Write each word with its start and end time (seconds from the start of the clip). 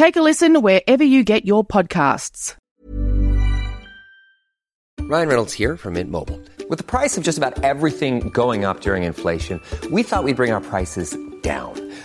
Take 0.00 0.16
a 0.16 0.22
listen 0.22 0.62
wherever 0.62 1.04
you 1.04 1.24
get 1.24 1.44
your 1.44 1.62
podcasts. 1.62 2.56
Ryan 4.98 5.28
Reynolds 5.28 5.52
here 5.52 5.76
from 5.76 5.92
Mint 5.92 6.10
Mobile. 6.10 6.40
With 6.70 6.78
the 6.78 6.84
price 6.84 7.18
of 7.18 7.22
just 7.22 7.36
about 7.36 7.62
everything 7.62 8.30
going 8.30 8.64
up 8.64 8.80
during 8.80 9.02
inflation, 9.02 9.60
we 9.90 10.02
thought 10.02 10.24
we'd 10.24 10.36
bring 10.36 10.52
our 10.52 10.62
prices 10.62 11.18
down. 11.42 11.74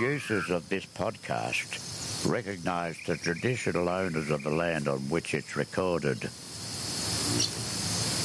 producers 0.00 0.48
of 0.48 0.66
this 0.70 0.86
podcast 0.86 2.26
recognize 2.26 2.96
the 3.06 3.16
traditional 3.16 3.86
owners 3.86 4.30
of 4.30 4.42
the 4.42 4.50
land 4.50 4.88
on 4.88 4.98
which 5.10 5.34
it's 5.34 5.56
recorded. 5.56 6.18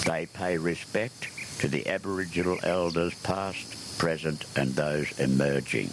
They 0.06 0.26
pay 0.26 0.58
respect 0.58 1.28
to 1.60 1.68
the 1.68 1.86
Aboriginal 1.90 2.60
elders 2.64 3.14
past, 3.24 3.98
present, 3.98 4.46
and 4.56 4.74
those 4.74 5.20
emerging. 5.20 5.90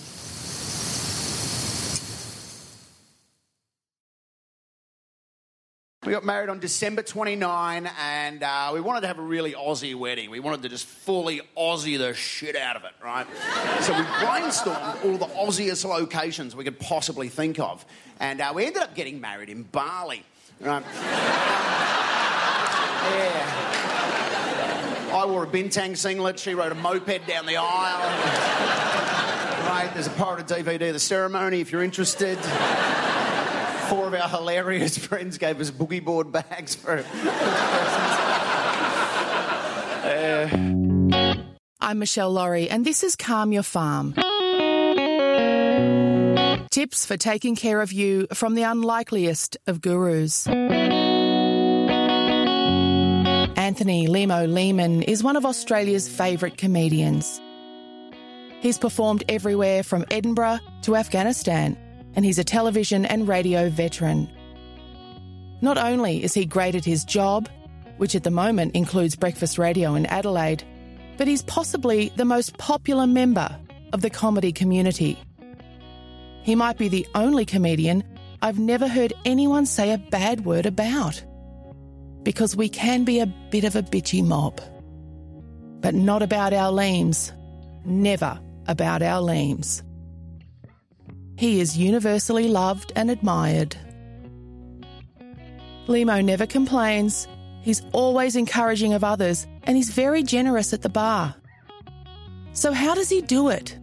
We 6.12 6.16
got 6.16 6.26
married 6.26 6.50
on 6.50 6.58
December 6.58 7.00
29, 7.00 7.88
and 7.98 8.42
uh, 8.42 8.70
we 8.74 8.82
wanted 8.82 9.00
to 9.00 9.06
have 9.06 9.18
a 9.18 9.22
really 9.22 9.54
Aussie 9.54 9.94
wedding. 9.94 10.28
We 10.28 10.40
wanted 10.40 10.60
to 10.60 10.68
just 10.68 10.84
fully 10.84 11.40
Aussie 11.56 11.96
the 11.96 12.12
shit 12.12 12.54
out 12.54 12.76
of 12.76 12.84
it, 12.84 12.90
right? 13.02 13.26
so 13.80 13.94
we 13.94 14.02
brainstormed 14.02 15.02
all 15.06 15.16
the 15.16 15.24
Aussiest 15.24 15.88
locations 15.88 16.54
we 16.54 16.64
could 16.64 16.78
possibly 16.78 17.30
think 17.30 17.58
of, 17.58 17.86
and 18.20 18.42
uh, 18.42 18.52
we 18.54 18.66
ended 18.66 18.82
up 18.82 18.94
getting 18.94 19.22
married 19.22 19.48
in 19.48 19.62
Bali, 19.62 20.22
right? 20.60 20.84
yeah. 20.84 21.00
I 25.14 25.24
wore 25.26 25.44
a 25.44 25.46
bintang 25.46 25.96
singlet. 25.96 26.38
She 26.38 26.52
rode 26.52 26.72
a 26.72 26.74
moped 26.74 27.26
down 27.26 27.46
the 27.46 27.56
aisle. 27.56 28.00
right, 29.66 29.90
there's 29.94 30.08
a 30.08 30.10
pirated 30.10 30.46
DVD 30.46 30.88
of 30.88 30.92
the 30.92 30.98
ceremony 30.98 31.62
if 31.62 31.72
you're 31.72 31.82
interested. 31.82 32.36
Four 33.92 34.06
of 34.06 34.14
our 34.14 34.26
hilarious 34.26 34.96
friends 35.06 35.36
gave 35.36 35.60
us 35.60 35.70
boogie 35.70 36.02
board 36.02 36.32
bags 36.32 36.74
for. 36.74 37.04
I'm 41.78 41.98
Michelle 41.98 42.32
Laurie, 42.32 42.70
and 42.70 42.86
this 42.86 43.02
is 43.02 43.16
Calm 43.16 43.52
Your 43.52 43.62
Farm. 43.62 44.14
Tips 46.70 47.04
for 47.04 47.18
taking 47.18 47.54
care 47.54 47.82
of 47.82 47.92
you 47.92 48.28
from 48.32 48.54
the 48.54 48.62
unlikeliest 48.62 49.58
of 49.66 49.82
gurus. 49.82 50.46
Anthony 53.58 54.08
Lehmo 54.08 54.50
Lehmann 54.50 55.02
is 55.02 55.22
one 55.22 55.36
of 55.36 55.44
Australia's 55.44 56.08
favourite 56.08 56.56
comedians. 56.56 57.42
He's 58.60 58.78
performed 58.78 59.22
everywhere 59.28 59.82
from 59.82 60.06
Edinburgh 60.10 60.60
to 60.82 60.96
Afghanistan, 60.96 61.76
and 62.14 62.24
he's 62.24 62.38
a 62.38 62.44
television 62.44 63.04
and 63.04 63.28
radio 63.28 63.68
veteran. 63.70 64.28
Not 65.60 65.78
only 65.78 66.22
is 66.22 66.34
he 66.34 66.44
great 66.44 66.74
at 66.74 66.84
his 66.84 67.04
job, 67.04 67.48
which 67.96 68.14
at 68.14 68.24
the 68.24 68.30
moment 68.30 68.74
includes 68.74 69.16
breakfast 69.16 69.58
radio 69.58 69.94
in 69.94 70.06
Adelaide, 70.06 70.64
but 71.16 71.28
he's 71.28 71.42
possibly 71.42 72.12
the 72.16 72.24
most 72.24 72.58
popular 72.58 73.06
member 73.06 73.56
of 73.92 74.00
the 74.00 74.10
comedy 74.10 74.52
community. 74.52 75.18
He 76.42 76.54
might 76.56 76.78
be 76.78 76.88
the 76.88 77.06
only 77.14 77.44
comedian 77.44 78.02
I've 78.42 78.58
never 78.58 78.88
heard 78.88 79.12
anyone 79.24 79.66
say 79.66 79.92
a 79.92 79.98
bad 79.98 80.44
word 80.44 80.66
about. 80.66 81.22
Because 82.24 82.56
we 82.56 82.68
can 82.68 83.04
be 83.04 83.20
a 83.20 83.26
bit 83.26 83.62
of 83.62 83.76
a 83.76 83.82
bitchy 83.82 84.24
mob. 84.24 84.60
But 85.80 85.94
not 85.94 86.22
about 86.22 86.52
our 86.52 86.72
leams. 86.72 87.32
Never 87.84 88.40
about 88.66 89.00
our 89.00 89.20
leams. 89.20 89.84
He 91.42 91.60
is 91.60 91.76
universally 91.76 92.46
loved 92.46 92.92
and 92.94 93.10
admired. 93.10 93.74
Lehmo 95.88 96.24
never 96.24 96.46
complains. 96.46 97.26
He's 97.62 97.82
always 97.90 98.36
encouraging 98.36 98.94
of 98.94 99.02
others, 99.02 99.44
and 99.64 99.76
he's 99.76 99.90
very 99.90 100.22
generous 100.22 100.72
at 100.72 100.82
the 100.82 100.88
bar. 100.88 101.34
So, 102.52 102.70
how 102.70 102.94
does 102.94 103.08
he 103.08 103.22
do 103.22 103.48
it? 103.48 103.76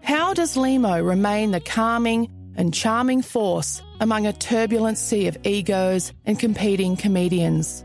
How 0.00 0.32
does 0.32 0.54
Lehmo 0.54 1.04
remain 1.04 1.50
the 1.50 1.58
calming 1.58 2.30
and 2.54 2.72
charming 2.72 3.20
force 3.20 3.82
among 3.98 4.24
a 4.24 4.32
turbulent 4.32 4.96
sea 4.96 5.26
of 5.26 5.36
egos 5.44 6.12
and 6.24 6.38
competing 6.38 6.96
comedians? 6.96 7.82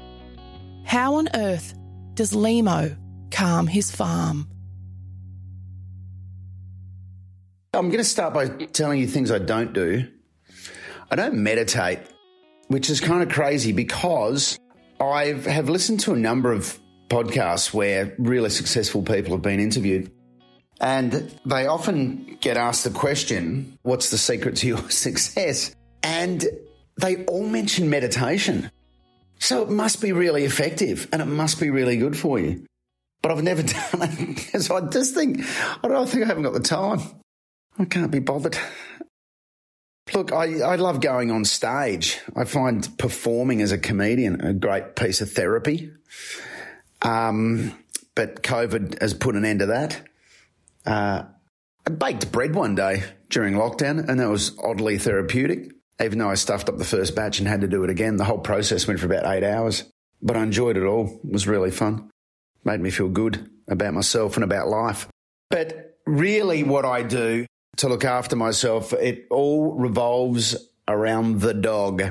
How 0.84 1.16
on 1.16 1.28
earth 1.34 1.74
does 2.14 2.34
Lehmo 2.34 2.96
calm 3.32 3.66
his 3.66 3.90
farm? 3.90 4.51
I'm 7.74 7.88
going 7.88 8.00
to 8.00 8.04
start 8.04 8.34
by 8.34 8.50
telling 8.50 9.00
you 9.00 9.08
things 9.08 9.32
I 9.32 9.40
don't 9.40 9.72
do. 9.72 10.06
I 11.10 11.16
don't 11.16 11.36
meditate, 11.36 12.00
which 12.68 12.90
is 12.90 13.00
kind 13.00 13.24
of 13.24 13.30
crazy 13.30 13.72
because 13.72 14.60
I 15.00 15.28
have 15.28 15.70
listened 15.70 16.02
to 16.02 16.12
a 16.12 16.18
number 16.18 16.52
of 16.52 16.78
podcasts 17.08 17.74
where 17.74 18.14
really 18.18 18.50
successful 18.50 19.04
people 19.04 19.32
have 19.32 19.42
been 19.42 19.62
interviewed. 19.62 20.12
And 20.82 21.34
they 21.46 21.66
often 21.66 22.38
get 22.42 22.58
asked 22.58 22.84
the 22.84 22.90
question, 22.90 23.78
What's 23.84 24.10
the 24.10 24.18
secret 24.18 24.58
to 24.58 24.68
your 24.68 24.90
success? 24.90 25.74
And 26.04 26.44
they 26.98 27.24
all 27.24 27.48
mention 27.48 27.90
meditation. 27.90 28.70
So 29.40 29.62
it 29.62 29.70
must 29.70 30.02
be 30.02 30.12
really 30.12 30.44
effective 30.44 31.08
and 31.14 31.22
it 31.22 31.26
must 31.26 31.58
be 31.58 31.70
really 31.70 31.96
good 31.96 32.18
for 32.18 32.38
you. 32.38 32.66
But 33.22 33.32
I've 33.32 33.44
never 33.44 33.64
done 33.92 34.02
it. 34.02 34.62
so 34.62 34.76
I 34.76 34.82
just 34.90 35.14
think, 35.14 35.40
I 35.82 35.88
don't 35.88 36.10
think 36.10 36.26
I 36.26 36.28
haven't 36.28 36.44
got 36.44 36.52
the 36.52 36.60
time. 36.60 37.00
I 37.82 37.86
can't 37.86 38.12
be 38.12 38.20
bothered. 38.20 38.58
Look, 40.14 40.32
I, 40.32 40.60
I 40.60 40.76
love 40.76 41.02
going 41.02 41.32
on 41.32 41.46
stage. 41.46 42.20
I 42.36 42.44
find 42.44 42.88
performing 43.00 43.62
as 43.62 43.72
a 43.72 43.78
comedian 43.78 44.42
a 44.42 44.54
great 44.54 44.96
piece 44.96 45.20
of 45.20 45.32
therapy. 45.32 45.92
Um, 47.02 47.76
but 48.14 48.44
COVID 48.44 49.02
has 49.02 49.16
put 49.16 49.36
an 49.36 49.46
end 49.46 49.62
to 49.62 49.66
that. 49.68 50.08
Uh, 50.86 51.24
I 51.88 51.90
baked 51.90 52.32
bread 52.32 52.54
one 52.54 52.76
day 52.76 53.04
during 53.30 53.56
lockdown, 53.56 54.08
and 54.08 54.20
that 54.20 54.30
was 54.30 54.56
oddly 54.64 55.00
therapeutic. 55.00 55.72
Even 56.00 56.20
though 56.20 56.30
I 56.30 56.36
stuffed 56.36 56.70
up 56.70 56.78
the 56.78 56.86
first 56.86 57.16
batch 57.16 57.40
and 57.40 57.48
had 57.48 57.62
to 57.62 57.68
do 57.68 57.84
it 57.84 57.90
again, 57.90 58.18
the 58.18 58.26
whole 58.26 58.40
process 58.40 58.88
went 58.88 59.00
for 59.00 59.08
about 59.08 59.26
eight 59.26 59.44
hours. 59.44 59.86
But 60.22 60.38
I 60.38 60.44
enjoyed 60.44 60.78
it 60.78 60.86
all. 60.86 61.20
It 61.24 61.32
was 61.32 61.48
really 61.48 61.72
fun. 61.72 62.12
Made 62.64 62.80
me 62.80 62.92
feel 62.92 63.10
good 63.10 63.50
about 63.68 63.96
myself 63.96 64.36
and 64.36 64.44
about 64.44 64.68
life. 64.68 65.08
But 65.50 65.98
really, 66.06 66.64
what 66.64 66.86
I 66.86 67.02
do 67.02 67.48
to 67.78 67.88
look 67.88 68.06
after 68.06 68.36
myself, 68.36 68.94
it 68.94 69.28
all 69.30 69.74
revolves 69.74 70.56
around 70.88 71.42
the 71.42 71.54
dog. 71.54 72.04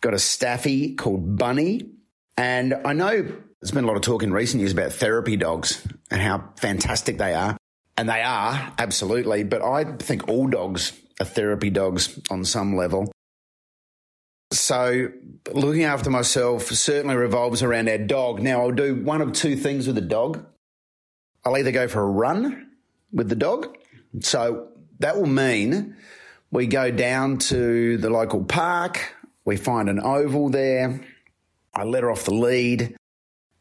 Got 0.00 0.14
a 0.14 0.18
staffy 0.18 0.94
called 0.94 1.38
Bunny. 1.38 1.90
And 2.36 2.74
I 2.84 2.92
know 2.92 3.22
there's 3.22 3.70
been 3.72 3.84
a 3.84 3.86
lot 3.86 3.96
of 3.96 4.02
talk 4.02 4.22
in 4.22 4.32
recent 4.32 4.60
years 4.60 4.72
about 4.72 4.92
therapy 4.92 5.36
dogs 5.36 5.86
and 6.10 6.20
how 6.20 6.50
fantastic 6.56 7.18
they 7.18 7.34
are. 7.34 7.56
And 7.96 8.08
they 8.08 8.22
are, 8.22 8.72
absolutely. 8.78 9.44
But 9.44 9.62
I 9.62 9.84
think 9.96 10.28
all 10.28 10.46
dogs 10.46 10.92
are 11.18 11.24
therapy 11.24 11.70
dogs 11.70 12.20
on 12.30 12.44
some 12.44 12.76
level. 12.76 13.10
So 14.52 15.08
looking 15.52 15.84
after 15.84 16.10
myself 16.10 16.66
certainly 16.66 17.16
revolves 17.16 17.62
around 17.62 17.88
our 17.88 17.98
dog. 17.98 18.42
Now 18.42 18.60
I'll 18.60 18.70
do 18.70 18.94
one 18.94 19.22
of 19.22 19.32
two 19.32 19.56
things 19.56 19.86
with 19.86 19.96
the 19.96 20.02
dog. 20.02 20.44
I'll 21.44 21.56
either 21.56 21.72
go 21.72 21.88
for 21.88 22.02
a 22.02 22.06
run 22.06 22.70
with 23.12 23.28
the 23.28 23.34
dog. 23.34 23.76
So 24.20 24.68
that 25.00 25.16
will 25.16 25.26
mean 25.26 25.96
we 26.50 26.66
go 26.66 26.90
down 26.90 27.38
to 27.38 27.98
the 27.98 28.10
local 28.10 28.44
park, 28.44 29.14
we 29.44 29.56
find 29.56 29.88
an 29.88 30.00
oval 30.00 30.48
there, 30.48 31.00
I 31.74 31.84
let 31.84 32.02
her 32.02 32.10
off 32.10 32.24
the 32.24 32.34
lead, 32.34 32.96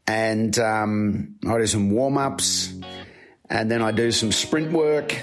and 0.07 0.57
um, 0.59 1.35
I 1.47 1.57
do 1.57 1.67
some 1.67 1.91
warm 1.91 2.17
ups, 2.17 2.73
and 3.49 3.69
then 3.69 3.81
I 3.81 3.91
do 3.91 4.11
some 4.11 4.31
sprint 4.31 4.71
work, 4.71 5.15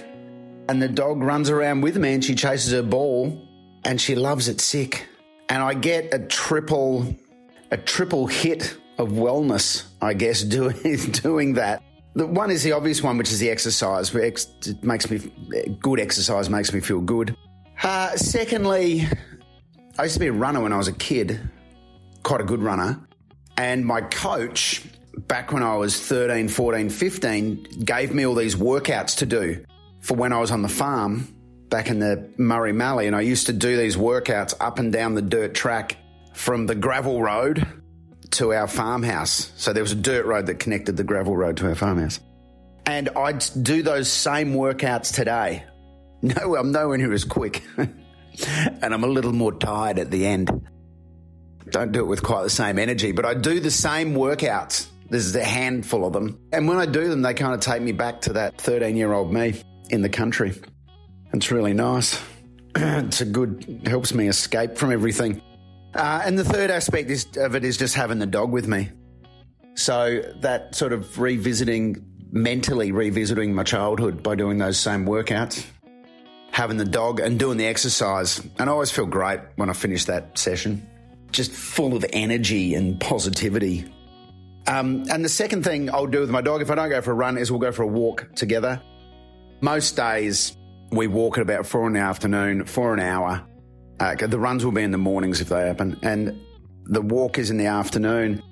and 0.69 0.81
the 0.81 0.89
dog 0.89 1.23
runs 1.23 1.51
around 1.51 1.81
with 1.81 1.97
me 1.97 2.15
and 2.15 2.25
she 2.25 2.35
chases 2.35 2.73
her 2.73 2.83
ball, 2.83 3.49
and 3.85 4.01
she 4.01 4.15
loves 4.15 4.49
it 4.49 4.61
sick. 4.61 5.07
And 5.49 5.63
I 5.63 5.75
get 5.75 6.15
a 6.15 6.19
triple, 6.19 7.17
a 7.71 7.77
triple 7.77 8.27
hit 8.27 8.77
of 8.99 9.11
wellness, 9.11 9.85
I 10.01 10.15
guess, 10.15 10.43
doing 10.59 10.97
doing 11.13 11.55
that. 11.55 11.83
The 12.15 12.27
one 12.27 12.51
is 12.51 12.63
the 12.63 12.73
obvious 12.73 13.03
one, 13.03 13.17
which 13.17 13.33
is 13.33 13.39
the 13.39 13.51
exercise. 13.51 14.15
It 14.15 14.83
makes 14.83 15.11
me 15.11 15.33
good 15.81 15.99
exercise 15.99 16.51
makes 16.51 16.73
me 16.73 16.81
feel 16.81 17.01
good. 17.01 17.37
Uh, 17.83 18.15
secondly, 18.17 19.09
I 19.99 20.05
used 20.05 20.15
to 20.15 20.21
be 20.21 20.27
a 20.27 20.33
runner 20.33 20.61
when 20.61 20.73
I 20.73 20.77
was 20.77 20.89
a 20.89 20.93
kid, 20.93 21.41
quite 22.23 22.41
a 22.41 22.45
good 22.45 22.63
runner. 22.63 23.01
And 23.57 23.85
my 23.85 24.03
coach, 24.03 24.85
back 25.27 25.53
when 25.53 25.63
I 25.63 25.77
was 25.77 25.99
13, 25.99 26.49
14, 26.49 26.91
15, 26.91 27.63
gave 27.85 28.15
me 28.15 28.27
all 28.27 28.35
these 28.35 28.57
workouts 28.57 29.17
to 29.19 29.27
do 29.27 29.65
for 30.01 30.15
when 30.15 30.33
I 30.33 30.39
was 30.39 30.51
on 30.51 30.63
the 30.63 30.69
farm 30.69 31.29
back 31.69 31.89
in 31.89 31.99
the 31.99 32.31
Murray 32.37 32.73
Mallee. 32.73 33.07
And 33.07 33.17
I 33.17 33.23
used 33.23 33.47
to 33.47 33.53
do 33.53 33.77
these 33.77 33.97
workouts 33.97 34.55
up 34.61 34.79
and 34.79 34.93
down 34.93 35.15
the 35.15 35.23
dirt 35.23 35.55
track 35.55 35.97
from 36.35 36.67
the 36.67 36.75
gravel 36.75 37.23
road 37.23 37.67
to 38.33 38.53
our 38.53 38.67
farmhouse. 38.67 39.53
So 39.57 39.73
there 39.73 39.83
was 39.83 39.93
a 39.93 39.97
dirt 39.97 40.27
road 40.27 40.47
that 40.47 40.59
connected 40.59 40.97
the 40.97 41.05
gravel 41.05 41.37
road 41.37 41.57
to 41.59 41.69
our 41.69 41.75
farmhouse. 41.75 42.21
And 42.87 43.09
I'd 43.11 43.45
do 43.63 43.83
those 43.83 44.11
same 44.11 44.55
workouts 44.55 45.15
today. 45.15 45.65
No, 46.25 46.55
I'm 46.55 46.71
nowhere 46.71 46.97
near 46.99 47.13
as 47.13 47.25
quick. 47.25 47.65
and 47.77 48.95
I'm 48.95 49.03
a 49.03 49.09
little 49.09 49.33
more 49.33 49.53
tired 49.53 49.99
at 49.99 50.13
the 50.13 50.25
end. 50.25 50.69
Don't 51.69 51.91
do 51.91 51.99
it 51.99 52.07
with 52.07 52.23
quite 52.23 52.45
the 52.45 52.51
same 52.51 52.79
energy, 52.79 53.11
but 53.11 53.25
I 53.25 53.35
do 53.35 53.59
the 53.59 53.73
same 53.73 54.15
workouts. 54.15 54.87
There's 55.11 55.35
a 55.35 55.43
handful 55.43 56.07
of 56.07 56.13
them. 56.13 56.39
And 56.53 56.69
when 56.69 56.79
I 56.79 56.87
do 56.87 57.09
them, 57.09 57.23
they 57.23 57.35
kind 57.35 57.55
of 57.55 57.61
take 57.61 57.83
me 57.83 57.91
back 57.91 58.21
to 58.21 58.35
that 58.35 58.57
13 58.61 58.95
year 58.95 59.13
old 59.13 59.33
me 59.33 59.61
in 59.91 60.03
the 60.03 60.09
country. 60.09 60.55
It's 61.33 61.51
really 61.51 61.75
nice. 61.75 62.23
it's 62.77 63.21
a 63.21 63.25
good, 63.25 63.83
helps 63.85 64.15
me 64.15 64.29
escape 64.29 64.79
from 64.79 64.93
everything. 64.93 65.43
Uh, 65.95 66.23
and 66.25 66.39
the 66.39 66.45
third 66.45 66.71
aspect 66.71 67.11
is, 67.11 67.27
of 67.37 67.55
it 67.55 67.65
is 67.65 67.77
just 67.77 67.95
having 67.95 68.19
the 68.19 68.27
dog 68.27 68.51
with 68.51 68.67
me. 68.67 68.91
So 69.75 70.23
that 70.41 70.75
sort 70.75 70.93
of 70.93 71.19
revisiting, 71.19 72.05
mentally 72.31 72.93
revisiting 72.93 73.55
my 73.55 73.63
childhood 73.63 74.23
by 74.23 74.35
doing 74.35 74.59
those 74.59 74.79
same 74.79 75.05
workouts, 75.07 75.65
having 76.51 76.77
the 76.77 76.85
dog 76.85 77.21
and 77.21 77.39
doing 77.39 77.59
the 77.59 77.67
exercise. 77.67 78.41
And 78.59 78.69
I 78.69 78.73
always 78.73 78.91
feel 78.91 79.07
great 79.07 79.41
when 79.57 79.71
I 79.71 79.73
finish 79.75 80.07
that 80.07 80.37
session, 80.39 80.87
just 81.31 81.53
full 81.53 81.95
of 81.95 82.05
energy 82.13 82.75
and 82.75 83.01
positivity. 83.01 83.85
Um, 84.67 85.05
and 85.11 85.25
the 85.25 85.29
second 85.29 85.65
thing 85.65 85.91
I'll 85.91 86.07
do 86.07 86.21
with 86.21 86.31
my 86.31 86.41
dog, 86.41 86.63
if 86.63 86.71
I 86.71 86.75
don't 86.75 86.91
go 86.91 87.03
for 87.03 87.11
a 87.11 87.15
run, 87.15 87.37
is 87.37 87.51
we'll 87.51 87.61
go 87.61 87.73
for 87.73 87.83
a 87.83 87.87
walk 87.87 88.29
together. 88.35 88.81
Most 89.61 89.97
days 89.97 90.57
we 90.91 91.07
walk 91.07 91.39
at 91.39 91.43
about 91.43 91.67
four 91.67 91.87
in 91.87 91.95
the 91.95 92.01
afternoon 92.01 92.65
for 92.65 92.95
an 92.95 93.01
hour 93.01 93.47
uh, 94.01 94.15
the 94.15 94.39
runs 94.39 94.65
will 94.65 94.73
be 94.73 94.83
in 94.83 94.91
the 94.91 94.99
mornings 94.99 95.41
if 95.41 95.49
they 95.49 95.67
happen, 95.67 95.99
and 96.03 96.41
the 96.85 97.03
walk 97.03 97.39
is 97.39 97.51
in 97.51 97.57
the 97.57 97.67
afternoon. 97.67 98.43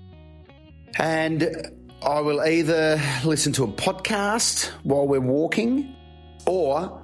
And 0.99 1.73
I 2.03 2.21
will 2.21 2.41
either 2.43 3.01
listen 3.25 3.53
to 3.55 3.65
a 3.65 3.69
podcast 3.69 4.67
while 4.83 5.07
we're 5.07 5.21
walking, 5.21 5.95
or 6.47 7.03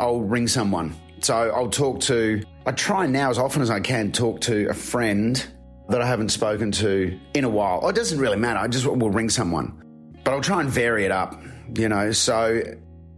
I'll 0.00 0.20
ring 0.20 0.48
someone. 0.48 0.94
So 1.20 1.34
I'll 1.34 1.70
talk 1.70 2.00
to, 2.02 2.42
I 2.66 2.72
try 2.72 3.06
now 3.06 3.30
as 3.30 3.38
often 3.38 3.62
as 3.62 3.70
I 3.70 3.80
can 3.80 4.12
talk 4.12 4.40
to 4.42 4.68
a 4.68 4.74
friend 4.74 5.44
that 5.88 6.02
I 6.02 6.06
haven't 6.06 6.30
spoken 6.30 6.72
to 6.72 7.18
in 7.34 7.44
a 7.44 7.48
while. 7.48 7.80
Oh, 7.82 7.88
it 7.88 7.96
doesn't 7.96 8.18
really 8.18 8.36
matter. 8.36 8.58
I 8.58 8.68
just 8.68 8.86
will 8.86 9.10
ring 9.10 9.30
someone, 9.30 9.82
but 10.24 10.32
I'll 10.32 10.40
try 10.40 10.60
and 10.60 10.68
vary 10.68 11.04
it 11.04 11.10
up, 11.10 11.40
you 11.76 11.88
know. 11.88 12.12
So 12.12 12.60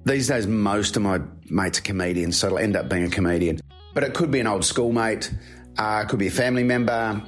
these 0.05 0.29
days, 0.29 0.47
most 0.47 0.97
of 0.97 1.03
my 1.03 1.21
mates 1.51 1.79
are 1.79 1.83
comedians, 1.83 2.39
so 2.39 2.49
it'll 2.49 2.59
end 2.59 2.77
up 2.77 2.89
being 2.89 3.05
a 3.05 3.11
comedian 3.11 3.59
but 3.95 4.05
it 4.05 4.15
could 4.15 4.31
be 4.31 4.41
an 4.41 4.47
old 4.47 4.65
schoolmate, 4.65 5.33
uh, 5.77 6.05
could 6.05 6.19
be 6.19 6.29
a 6.29 6.31
family 6.31 6.65
member, 6.65 7.23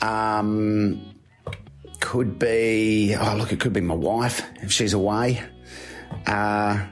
um, 0.00 1.14
could 2.00 2.38
be, 2.38 3.14
oh, 3.18 3.36
look, 3.36 3.52
it 3.52 3.60
could 3.60 3.72
be 3.72 3.80
my 3.80 3.94
wife 3.94 4.42
if 4.62 4.72
she's 4.72 4.92
away. 4.92 5.42
Uh, 6.26 6.86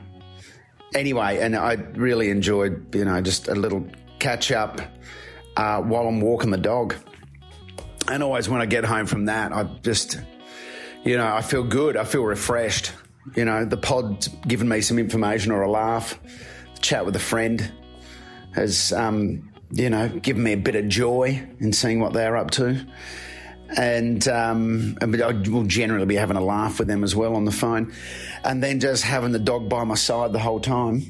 anyway, 0.95 1.39
and 1.41 1.57
I 1.57 1.75
really 1.95 2.31
enjoyed, 2.31 2.95
you 2.95 3.05
know, 3.05 3.21
just 3.21 3.49
a 3.49 3.55
little 3.55 3.87
catch 4.19 4.53
up 4.53 4.81
uh, 5.57 5.81
while 5.81 6.07
I'm 6.07 6.21
walking 6.21 6.51
the 6.51 6.59
dog. 6.59 6.95
And 8.09 8.23
always 8.23 8.49
when 8.49 8.61
I 8.61 8.67
get 8.67 8.85
home 8.85 9.07
from 9.07 9.27
that, 9.27 9.53
I 9.53 9.65
just, 9.83 10.21
you 11.05 11.17
know, 11.17 11.27
I 11.27 11.43
feel 11.43 11.63
good. 11.63 11.97
I 11.97 12.05
feel 12.05 12.25
refreshed. 12.25 12.93
You 13.35 13.47
know, 13.47 13.65
the 13.65 13.79
pod's 13.79 14.29
given 14.47 14.69
me 14.69 14.83
some 14.83 14.99
information 14.99 15.53
or 15.53 15.63
a 15.63 15.71
laugh, 15.71 16.19
chat 16.81 17.07
with 17.07 17.17
a 17.17 17.21
friend 17.21 17.73
has, 18.55 18.93
um, 18.93 19.51
you 19.71 19.91
know, 19.91 20.09
given 20.09 20.43
me 20.43 20.53
a 20.53 20.57
bit 20.57 20.77
of 20.77 20.89
joy 20.89 21.43
in 21.61 21.73
seeing 21.73 22.01
what 22.01 22.13
they're 22.13 22.37
up 22.37 22.51
to. 22.53 22.85
And 23.77 24.27
um, 24.29 24.97
I 25.01 25.07
will 25.07 25.65
generally 25.65 26.07
be 26.07 26.15
having 26.15 26.37
a 26.37 26.45
laugh 26.45 26.79
with 26.79 26.87
them 26.87 27.03
as 27.03 27.17
well 27.17 27.35
on 27.35 27.45
the 27.45 27.53
phone. 27.53 27.93
And 28.45 28.63
then 28.63 28.79
just 28.79 29.03
having 29.03 29.33
the 29.33 29.39
dog 29.39 29.69
by 29.69 29.85
my 29.85 29.97
side 29.97 30.33
the 30.33 30.39
whole 30.39 30.61
time, 30.61 31.03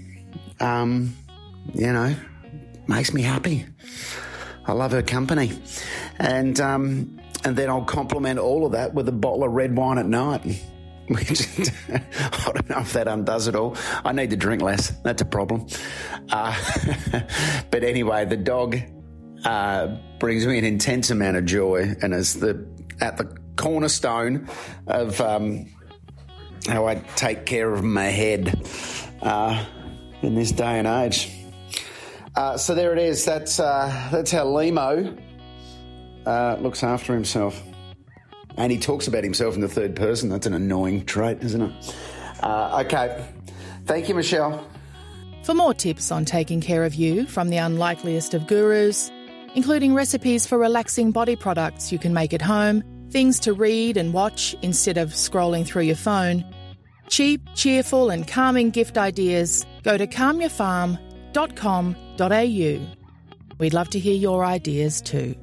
um, 0.60 1.14
you 1.74 1.92
know, 1.92 2.14
makes 2.86 3.12
me 3.12 3.22
happy. 3.22 3.66
I 4.66 4.72
love 4.72 4.92
her 4.92 5.02
company. 5.02 5.52
And, 6.18 6.58
um, 6.60 7.20
and 7.44 7.56
then 7.56 7.68
I'll 7.68 7.84
complement 7.84 8.38
all 8.38 8.64
of 8.64 8.72
that 8.72 8.94
with 8.94 9.08
a 9.08 9.12
bottle 9.12 9.44
of 9.44 9.52
red 9.52 9.76
wine 9.76 9.98
at 9.98 10.06
night. 10.06 10.62
I 11.10 12.52
don't 12.54 12.70
know 12.70 12.78
if 12.78 12.92
that 12.94 13.06
undoes 13.08 13.46
it 13.46 13.54
all. 13.54 13.76
I 14.04 14.12
need 14.12 14.30
to 14.30 14.36
drink 14.36 14.62
less. 14.62 14.90
That's 15.02 15.20
a 15.22 15.26
problem. 15.26 15.66
Uh, 16.30 16.54
but 17.70 17.84
anyway, 17.84 18.24
the 18.24 18.36
dog 18.36 18.78
uh, 19.44 19.96
brings 20.18 20.46
me 20.46 20.58
an 20.58 20.64
intense 20.64 21.10
amount 21.10 21.36
of 21.36 21.44
joy 21.44 21.94
and 22.00 22.14
is 22.14 22.34
the 22.34 22.66
at 23.00 23.18
the 23.18 23.36
cornerstone 23.56 24.48
of 24.86 25.20
um, 25.20 25.66
how 26.66 26.86
I 26.86 26.96
take 27.16 27.44
care 27.44 27.72
of 27.72 27.84
my 27.84 28.06
head 28.06 28.66
uh, 29.22 29.64
in 30.22 30.34
this 30.34 30.52
day 30.52 30.78
and 30.78 30.86
age. 30.86 31.30
Uh, 32.34 32.56
so 32.56 32.74
there 32.74 32.92
it 32.92 32.98
is. 32.98 33.24
That's 33.24 33.60
uh, 33.60 34.08
that's 34.10 34.30
how 34.30 34.46
Lehmo 34.46 35.20
uh, 36.26 36.56
looks 36.60 36.82
after 36.82 37.12
himself. 37.12 37.62
And 38.56 38.70
he 38.70 38.78
talks 38.78 39.08
about 39.08 39.24
himself 39.24 39.54
in 39.54 39.60
the 39.60 39.68
third 39.68 39.96
person. 39.96 40.28
That's 40.28 40.46
an 40.46 40.54
annoying 40.54 41.06
trait, 41.06 41.42
isn't 41.42 41.60
it? 41.60 41.96
Uh, 42.42 42.82
okay. 42.84 43.26
Thank 43.86 44.08
you, 44.08 44.14
Michelle. 44.14 44.64
For 45.44 45.54
more 45.54 45.74
tips 45.74 46.10
on 46.10 46.24
taking 46.24 46.60
care 46.60 46.84
of 46.84 46.94
you 46.94 47.26
from 47.26 47.50
the 47.50 47.58
unlikeliest 47.58 48.32
of 48.32 48.46
gurus, 48.46 49.10
including 49.54 49.94
recipes 49.94 50.46
for 50.46 50.56
relaxing 50.56 51.10
body 51.10 51.36
products 51.36 51.92
you 51.92 51.98
can 51.98 52.14
make 52.14 52.32
at 52.32 52.40
home, 52.40 52.82
things 53.10 53.38
to 53.40 53.52
read 53.52 53.96
and 53.96 54.14
watch 54.14 54.54
instead 54.62 54.98
of 54.98 55.10
scrolling 55.10 55.66
through 55.66 55.82
your 55.82 55.96
phone, 55.96 56.44
cheap, 57.08 57.42
cheerful, 57.54 58.10
and 58.10 58.26
calming 58.26 58.70
gift 58.70 58.98
ideas, 58.98 59.66
go 59.82 59.98
to 59.98 60.06
calmyourfarm.com.au. 60.06 62.94
We'd 63.58 63.74
love 63.74 63.88
to 63.90 63.98
hear 63.98 64.16
your 64.16 64.44
ideas 64.44 65.00
too. 65.00 65.34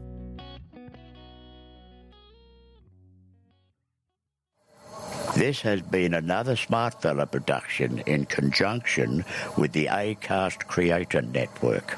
This 5.41 5.61
has 5.61 5.81
been 5.81 6.13
another 6.13 6.55
Smartfella 6.55 7.25
production 7.31 8.03
in 8.05 8.27
conjunction 8.27 9.25
with 9.57 9.71
the 9.71 9.87
ACAST 9.87 10.67
Creator 10.67 11.23
Network. 11.23 11.97